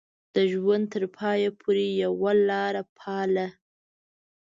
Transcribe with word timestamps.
د 0.35 0.35
ژوند 0.51 0.85
تر 0.93 1.03
پايه 1.17 1.49
پورې 1.61 1.85
يې 1.91 1.95
يوه 2.03 2.31
لاره 2.49 2.81
پالله. 2.99 3.47